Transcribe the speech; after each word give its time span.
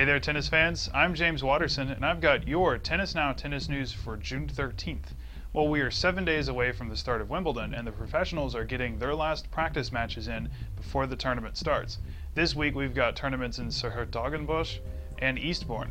Hey 0.00 0.06
there, 0.06 0.18
tennis 0.18 0.48
fans. 0.48 0.88
I'm 0.94 1.14
James 1.14 1.44
Watterson, 1.44 1.90
and 1.90 2.06
I've 2.06 2.22
got 2.22 2.48
your 2.48 2.78
Tennis 2.78 3.14
Now 3.14 3.34
tennis 3.34 3.68
news 3.68 3.92
for 3.92 4.16
June 4.16 4.48
13th. 4.48 5.12
Well, 5.52 5.68
we 5.68 5.82
are 5.82 5.90
seven 5.90 6.24
days 6.24 6.48
away 6.48 6.72
from 6.72 6.88
the 6.88 6.96
start 6.96 7.20
of 7.20 7.28
Wimbledon, 7.28 7.74
and 7.74 7.86
the 7.86 7.92
professionals 7.92 8.54
are 8.54 8.64
getting 8.64 8.98
their 8.98 9.14
last 9.14 9.50
practice 9.50 9.92
matches 9.92 10.26
in 10.26 10.48
before 10.74 11.06
the 11.06 11.16
tournament 11.16 11.58
starts. 11.58 11.98
This 12.34 12.56
week, 12.56 12.74
we've 12.74 12.94
got 12.94 13.14
tournaments 13.14 13.58
in 13.58 13.70
's-Hertogenbosch 13.70 14.78
and 15.18 15.38
Eastbourne. 15.38 15.90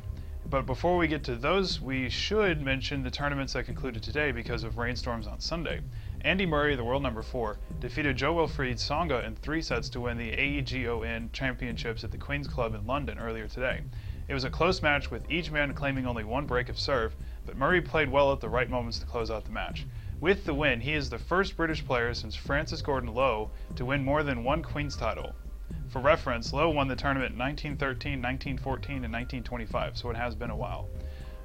But 0.50 0.66
before 0.66 0.98
we 0.98 1.08
get 1.08 1.24
to 1.26 1.36
those, 1.36 1.80
we 1.80 2.10
should 2.10 2.64
mention 2.64 3.04
the 3.04 3.12
tournaments 3.12 3.54
that 3.54 3.68
concluded 3.68 4.02
today 4.02 4.32
because 4.32 4.64
of 4.64 4.80
rainstorms 4.80 5.28
on 5.28 5.40
Sunday. 5.40 5.82
Andy 6.22 6.46
Murray, 6.46 6.76
the 6.76 6.84
world 6.84 7.02
number 7.02 7.22
four, 7.22 7.60
defeated 7.80 8.18
Jo-Wilfried 8.18 8.76
Tsonga 8.76 9.24
in 9.26 9.38
three 9.38 9.62
sets 9.62 9.88
to 9.88 10.02
win 10.02 10.18
the 10.18 10.34
AEGON 10.34 11.32
Championships 11.32 12.04
at 12.04 12.12
the 12.12 12.18
Queen's 12.18 12.46
Club 12.46 12.76
in 12.76 12.86
London 12.86 13.18
earlier 13.18 13.48
today. 13.48 13.84
It 14.28 14.34
was 14.34 14.44
a 14.44 14.50
close 14.50 14.82
match 14.82 15.10
with 15.10 15.32
each 15.32 15.50
man 15.50 15.74
claiming 15.74 16.06
only 16.06 16.26
one 16.26 16.46
break 16.46 16.68
of 16.68 16.78
serve, 16.78 17.16
but 17.46 17.56
Murray 17.56 17.80
played 17.80 18.12
well 18.12 18.34
at 18.34 18.42
the 18.42 18.50
right 18.50 18.70
moments 18.70 19.00
to 19.00 19.06
close 19.06 19.32
out 19.32 19.46
the 19.46 19.52
match. 19.52 19.86
With 20.20 20.44
the 20.44 20.54
win, 20.54 20.82
he 20.82 20.94
is 20.94 21.10
the 21.10 21.18
first 21.18 21.56
British 21.56 21.86
player 21.86 22.14
since 22.14 22.36
Francis 22.36 22.82
Gordon 22.82 23.14
Lowe 23.14 23.50
to 23.78 23.86
win 23.86 24.04
more 24.04 24.22
than 24.22 24.44
one 24.44 24.62
Queen's 24.62 24.98
title. 24.98 25.34
For 25.88 26.02
reference, 26.02 26.52
Lowe 26.52 26.70
won 26.70 26.90
the 26.90 26.98
tournament 26.98 27.32
in 27.32 27.40
1913, 27.40 28.22
1914, 28.22 29.06
and 29.06 29.14
1925, 29.14 29.98
so 29.98 30.10
it 30.10 30.18
has 30.18 30.36
been 30.36 30.50
a 30.50 30.56
while. 30.56 30.90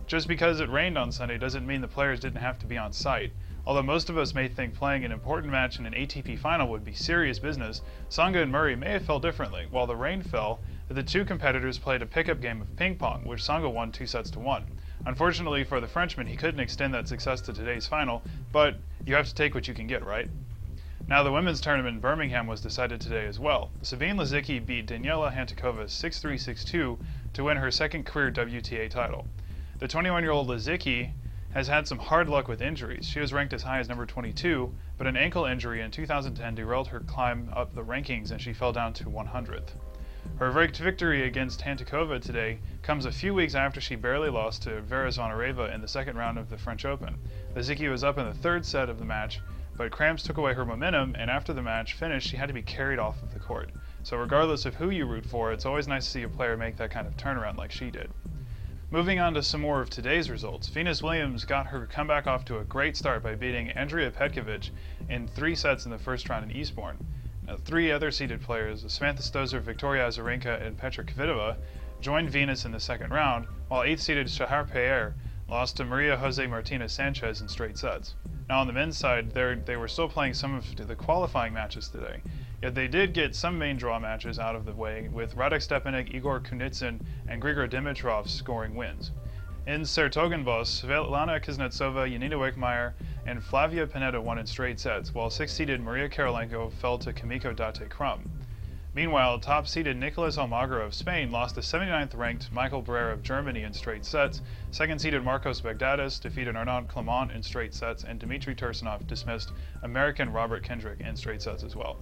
Just 0.09 0.27
because 0.27 0.59
it 0.59 0.69
rained 0.69 0.99
on 0.99 1.13
Sunday 1.13 1.39
doesn't 1.39 1.67
mean 1.67 1.81
the 1.81 1.89
players 1.89 2.19
didn't 2.19 2.41
have 2.41 2.59
to 2.59 2.67
be 2.67 2.77
on 2.77 2.93
site. 2.93 3.33
Although 3.67 3.83
most 3.83 4.11
of 4.11 4.19
us 4.19 4.35
may 4.35 4.47
think 4.47 4.75
playing 4.75 5.05
an 5.05 5.13
important 5.13 5.51
match 5.51 5.79
in 5.79 5.87
an 5.87 5.95
ATP 5.95 6.39
final 6.39 6.69
would 6.69 6.85
be 6.85 6.93
serious 6.93 7.39
business, 7.39 7.81
Tsonga 8.11 8.43
and 8.43 8.53
Murray 8.53 8.77
may 8.77 8.91
have 8.91 9.07
felt 9.07 9.23
differently. 9.23 9.67
While 9.71 9.87
the 9.87 9.97
rain 9.97 10.23
fell, 10.23 10.61
the 10.89 11.03
two 11.03 11.25
competitors 11.25 11.79
played 11.79 12.03
a 12.03 12.07
pickup 12.07 12.43
game 12.43 12.61
of 12.61 12.77
ping 12.77 12.97
pong, 12.97 13.25
which 13.25 13.41
Tsonga 13.41 13.73
won 13.73 13.91
two 13.91 14.07
sets 14.07 14.31
to 14.33 14.39
one. 14.39 14.65
Unfortunately 15.07 15.65
for 15.65 15.81
the 15.81 15.89
Frenchman, 15.89 16.27
he 16.27 16.37
couldn't 16.37 16.61
extend 16.61 16.93
that 16.93 17.09
success 17.09 17.41
to 17.43 17.55
today's 17.55 17.87
final, 17.87 18.23
but 18.53 18.77
you 19.07 19.15
have 19.15 19.29
to 19.29 19.35
take 19.35 19.55
what 19.55 19.67
you 19.67 19.73
can 19.73 19.87
get, 19.87 20.05
right? 20.05 20.29
Now, 21.07 21.23
the 21.23 21.33
women's 21.33 21.61
tournament 21.61 21.97
in 21.97 22.01
Birmingham 22.01 22.47
was 22.47 22.61
decided 22.61 23.01
today 23.01 23.27
as 23.27 23.39
well. 23.39 23.71
Sabine 23.83 24.17
Lisicki 24.17 24.65
beat 24.65 24.87
Daniela 24.87 25.35
Hantuchova 25.35 25.85
6-3, 25.85 26.35
6-2 26.35 26.99
to 27.33 27.45
win 27.45 27.57
her 27.59 27.71
second 27.71 28.05
career 28.05 28.31
WTA 28.31 28.89
title. 28.89 29.27
The 29.79 29.89
21-year-old 29.89 30.49
Lisicki 30.49 31.13
has 31.55 31.69
had 31.69 31.89
some 31.89 31.99
hard 31.99 32.29
luck 32.29 32.49
with 32.49 32.61
injuries. 32.61 33.07
She 33.07 33.21
was 33.21 33.33
ranked 33.33 33.55
as 33.55 33.63
high 33.63 33.79
as 33.79 33.89
number 33.89 34.05
22, 34.05 34.75
but 34.99 35.07
an 35.07 35.17
ankle 35.17 35.47
injury 35.47 35.81
in 35.81 35.91
2010 35.91 36.55
derailed 36.55 36.89
her 36.89 37.01
climb 37.01 37.51
up 37.55 37.75
the 37.75 37.83
rankings 37.83 38.31
and 38.31 38.41
she 38.41 38.53
fell 38.53 38.73
down 38.73 38.93
to 38.95 39.05
100th. 39.05 39.71
Her 40.37 40.51
victory 40.51 41.27
against 41.27 41.61
Hantuchova 41.61 42.21
today 42.21 42.59
comes 42.83 43.07
a 43.07 43.13
few 43.13 43.33
weeks 43.33 43.55
after 43.55 43.81
she 43.81 43.95
barely 43.95 44.31
lost 44.31 44.63
to 44.63 44.81
Vera 44.83 45.09
Zvonareva 45.09 45.73
in 45.75 45.81
the 45.81 45.89
second 45.89 46.17
round 46.17 46.39
of 46.39 46.51
the 46.51 46.59
French 46.59 46.85
Open. 46.85 47.17
Lisicki 47.55 47.91
was 47.91 48.05
up 48.05 48.19
in 48.19 48.27
the 48.27 48.35
third 48.35 48.67
set 48.67 48.89
of 48.89 48.99
the 48.99 49.05
match 49.05 49.41
but 49.77 49.91
cramps 49.91 50.23
took 50.23 50.39
away 50.39 50.55
her 50.55 50.65
momentum, 50.65 51.17
and 51.19 51.29
after 51.29 51.53
the 51.53 51.63
match 51.63 51.95
finished, 51.95 52.29
she 52.29 52.37
had 52.37 52.47
to 52.47 52.55
be 52.55 52.63
carried 52.63 53.01
off 53.01 53.21
of 53.23 53.33
the 53.35 53.41
court. 53.41 53.71
So, 54.05 54.17
regardless 54.17 54.67
of 54.67 54.77
who 54.77 54.91
you 54.91 55.05
root 55.05 55.27
for, 55.27 55.53
it's 55.53 55.67
always 55.67 55.89
nice 55.89 56.05
to 56.05 56.11
see 56.11 56.23
a 56.23 56.29
player 56.29 56.57
make 56.57 56.77
that 56.77 56.93
kind 56.93 57.07
of 57.07 57.17
turnaround 57.17 57.57
like 57.57 57.73
she 57.73 57.91
did. 57.91 58.11
Moving 58.95 59.19
on 59.19 59.35
to 59.35 59.43
some 59.43 59.61
more 59.61 59.81
of 59.81 59.91
today's 59.91 60.31
results, 60.31 60.69
Venus 60.69 61.03
Williams 61.03 61.45
got 61.45 61.67
her 61.67 61.85
comeback 61.85 62.29
off 62.29 62.45
to 62.45 62.61
a 62.61 62.65
great 62.65 62.97
start 62.97 63.25
by 63.25 63.35
beating 63.35 63.71
Andrea 63.71 64.09
Petkovic 64.09 64.71
in 65.09 65.27
three 65.27 65.57
sets 65.57 65.85
in 65.85 65.91
the 65.91 65.99
first 65.99 66.29
round 66.29 66.49
in 66.49 66.57
Eastbourne. 66.57 66.97
Now, 67.45 67.57
three 67.57 67.91
other 67.91 68.13
seeded 68.13 68.41
players, 68.41 68.85
Samantha 68.87 69.25
Stosur, 69.25 69.61
Victoria 69.61 70.07
Azarenka, 70.07 70.65
and 70.65 70.79
Petra 70.79 71.03
Kvitova, 71.03 71.57
joined 72.01 72.31
Venus 72.31 72.67
in 72.67 72.71
the 72.71 72.79
second 72.79 73.11
round, 73.11 73.49
while 73.67 73.83
eighth 73.83 74.01
seeded 74.01 74.31
Shahar 74.31 74.63
Peer 74.63 75.17
lost 75.49 75.77
to 75.79 75.85
Maria 75.85 76.17
Jose 76.17 76.47
Martinez 76.47 76.93
Sanchez 76.93 77.41
in 77.41 77.49
straight 77.49 77.77
sets. 77.77 78.15
Now 78.49 78.61
on 78.61 78.69
the 78.69 78.73
men's 78.73 78.97
side, 78.97 79.33
they 79.33 79.77
were 79.77 79.89
still 79.89 80.09
playing 80.09 80.35
some 80.35 80.55
of 80.55 80.87
the 80.87 80.95
qualifying 80.95 81.53
matches 81.53 81.89
today. 81.89 82.21
Yet 82.63 82.75
they 82.75 82.89
did 82.89 83.13
get 83.13 83.35
some 83.35 83.59
main 83.59 83.77
draw 83.77 83.99
matches 83.99 84.39
out 84.39 84.57
of 84.57 84.65
the 84.65 84.73
way, 84.73 85.09
with 85.13 85.37
Radek 85.37 85.61
Stepanek, 85.61 86.15
Igor 86.15 86.41
Kunitsin, 86.41 87.01
and 87.29 87.43
Grigor 87.43 87.69
Dimitrov 87.69 88.29
scoring 88.29 88.75
wins. 88.75 89.11
In 89.67 89.85
's-Hertogenbosch, 89.85 90.83
Svetlana 90.83 91.43
Kuznetsova, 91.43 92.07
Yanina 92.07 92.39
Wickmeyer, 92.39 92.93
and 93.27 93.43
Flavia 93.43 93.87
Pennetta 93.87 94.23
won 94.23 94.39
in 94.39 94.47
straight 94.47 94.79
sets, 94.79 95.15
while 95.15 95.31
six-seeded 95.31 95.81
Maria 95.81 96.09
Kirilenko 96.09 96.73
fell 96.73 96.99
to 96.99 97.13
Kimiko 97.13 97.53
Date 97.53 97.89
Krum. 97.89 98.29
Meanwhile, 98.95 99.41
top 99.41 99.67
seeded 99.67 99.97
Nicolas 99.97 100.39
Almagro 100.39 100.87
of 100.87 100.95
Spain 100.95 101.33
lost 101.33 101.57
to 101.57 101.63
79th 101.63 102.17
ranked 102.17 102.53
Michael 102.53 102.81
Berrer 102.81 103.11
of 103.11 103.25
Germany 103.25 103.65
in 103.65 103.73
straight 103.73 104.05
sets. 104.05 104.41
Second 104.71 105.01
seeded 105.01 105.25
Marcos 105.25 105.61
Baghdatis 105.61 106.21
defeated 106.21 106.55
Arnaud 106.55 106.87
Clement 106.87 107.33
in 107.33 107.43
straight 107.43 107.75
sets, 107.75 108.05
and 108.05 108.21
Dmitry 108.21 108.55
Tursunov 108.55 109.05
dismissed 109.09 109.51
American 109.83 110.33
Robert 110.33 110.63
Kendrick 110.63 111.01
in 111.01 111.17
straight 111.17 111.43
sets 111.43 111.65
as 111.65 111.75
well. 111.75 111.97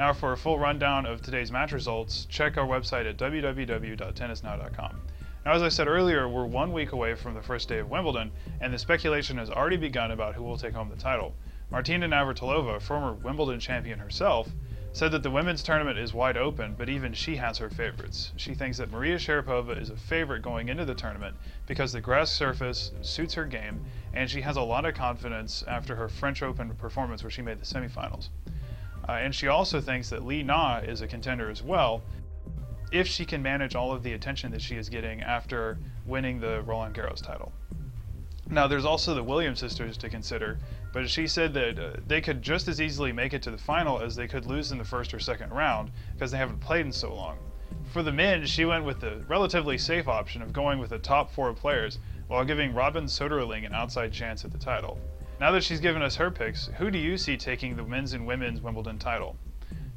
Now, 0.00 0.14
for 0.14 0.32
a 0.32 0.36
full 0.38 0.58
rundown 0.58 1.04
of 1.04 1.20
today's 1.20 1.52
match 1.52 1.72
results, 1.72 2.24
check 2.30 2.56
our 2.56 2.66
website 2.66 3.06
at 3.06 3.18
www.tennisnow.com. 3.18 5.00
Now, 5.44 5.52
as 5.52 5.62
I 5.62 5.68
said 5.68 5.88
earlier, 5.88 6.26
we're 6.26 6.46
one 6.46 6.72
week 6.72 6.92
away 6.92 7.14
from 7.14 7.34
the 7.34 7.42
first 7.42 7.68
day 7.68 7.80
of 7.80 7.90
Wimbledon, 7.90 8.32
and 8.62 8.72
the 8.72 8.78
speculation 8.78 9.36
has 9.36 9.50
already 9.50 9.76
begun 9.76 10.10
about 10.10 10.34
who 10.34 10.42
will 10.42 10.56
take 10.56 10.72
home 10.72 10.88
the 10.88 10.96
title. 10.96 11.34
Martina 11.70 12.08
Navratilova, 12.08 12.80
former 12.80 13.12
Wimbledon 13.12 13.60
champion 13.60 13.98
herself, 13.98 14.48
said 14.94 15.12
that 15.12 15.22
the 15.22 15.30
women's 15.30 15.62
tournament 15.62 15.98
is 15.98 16.14
wide 16.14 16.38
open, 16.38 16.76
but 16.78 16.88
even 16.88 17.12
she 17.12 17.36
has 17.36 17.58
her 17.58 17.68
favorites. 17.68 18.32
She 18.36 18.54
thinks 18.54 18.78
that 18.78 18.90
Maria 18.90 19.16
Sharapova 19.16 19.78
is 19.78 19.90
a 19.90 19.96
favorite 19.98 20.40
going 20.40 20.70
into 20.70 20.86
the 20.86 20.94
tournament 20.94 21.36
because 21.66 21.92
the 21.92 22.00
grass 22.00 22.30
surface 22.30 22.90
suits 23.02 23.34
her 23.34 23.44
game, 23.44 23.84
and 24.14 24.30
she 24.30 24.40
has 24.40 24.56
a 24.56 24.62
lot 24.62 24.86
of 24.86 24.94
confidence 24.94 25.62
after 25.68 25.94
her 25.94 26.08
French 26.08 26.42
Open 26.42 26.74
performance 26.76 27.22
where 27.22 27.30
she 27.30 27.42
made 27.42 27.60
the 27.60 27.66
semifinals. 27.66 28.30
Uh, 29.10 29.14
and 29.14 29.34
she 29.34 29.48
also 29.48 29.80
thinks 29.80 30.08
that 30.08 30.24
Li 30.24 30.40
Na 30.44 30.78
is 30.78 31.00
a 31.00 31.06
contender 31.08 31.50
as 31.50 31.64
well, 31.64 32.00
if 32.92 33.08
she 33.08 33.24
can 33.24 33.42
manage 33.42 33.74
all 33.74 33.90
of 33.90 34.04
the 34.04 34.12
attention 34.12 34.52
that 34.52 34.62
she 34.62 34.76
is 34.76 34.88
getting 34.88 35.20
after 35.20 35.78
winning 36.06 36.38
the 36.38 36.62
Roland 36.62 36.94
Garros 36.94 37.20
title. 37.20 37.50
Now, 38.48 38.68
there's 38.68 38.84
also 38.84 39.12
the 39.12 39.24
Williams 39.24 39.58
sisters 39.58 39.96
to 39.96 40.08
consider, 40.08 40.60
but 40.92 41.10
she 41.10 41.26
said 41.26 41.52
that 41.54 41.76
uh, 41.76 41.96
they 42.06 42.20
could 42.20 42.40
just 42.40 42.68
as 42.68 42.80
easily 42.80 43.10
make 43.10 43.34
it 43.34 43.42
to 43.42 43.50
the 43.50 43.58
final 43.58 44.00
as 44.00 44.14
they 44.14 44.28
could 44.28 44.46
lose 44.46 44.70
in 44.70 44.78
the 44.78 44.84
first 44.84 45.12
or 45.12 45.18
second 45.18 45.50
round 45.50 45.90
because 46.14 46.30
they 46.30 46.38
haven't 46.38 46.60
played 46.60 46.86
in 46.86 46.92
so 46.92 47.12
long. 47.12 47.36
For 47.92 48.04
the 48.04 48.12
men, 48.12 48.46
she 48.46 48.64
went 48.64 48.84
with 48.84 49.00
the 49.00 49.24
relatively 49.26 49.76
safe 49.76 50.06
option 50.06 50.40
of 50.40 50.52
going 50.52 50.78
with 50.78 50.90
the 50.90 50.98
top 51.00 51.32
four 51.32 51.52
players 51.52 51.98
while 52.28 52.44
giving 52.44 52.74
Robin 52.74 53.06
Soderling 53.06 53.66
an 53.66 53.74
outside 53.74 54.12
chance 54.12 54.44
at 54.44 54.52
the 54.52 54.58
title. 54.58 55.00
Now 55.40 55.52
that 55.52 55.64
she's 55.64 55.80
given 55.80 56.02
us 56.02 56.16
her 56.16 56.30
picks, 56.30 56.66
who 56.76 56.90
do 56.90 56.98
you 56.98 57.16
see 57.16 57.38
taking 57.38 57.74
the 57.74 57.82
men's 57.82 58.12
and 58.12 58.26
women's 58.26 58.60
Wimbledon 58.60 58.98
title? 58.98 59.36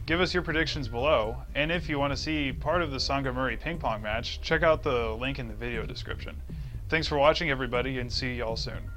Give 0.05 0.21
us 0.21 0.33
your 0.33 0.41
predictions 0.41 0.87
below, 0.87 1.35
and 1.53 1.69
if 1.69 1.89
you 1.89 1.99
want 1.99 2.13
to 2.13 2.17
see 2.17 2.53
part 2.53 2.81
of 2.81 2.91
the 2.91 2.97
Tsonga 2.97 3.33
Murray 3.33 3.57
ping 3.57 3.77
pong 3.77 4.01
match, 4.01 4.39
check 4.39 4.63
out 4.63 4.83
the 4.83 5.09
link 5.19 5.39
in 5.39 5.49
the 5.49 5.53
video 5.53 5.85
description. 5.85 6.41
Thanks 6.87 7.07
for 7.07 7.17
watching, 7.17 7.49
everybody, 7.49 7.99
and 7.99 8.09
see 8.09 8.35
y'all 8.35 8.55
soon. 8.55 8.89